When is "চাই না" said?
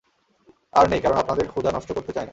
2.13-2.29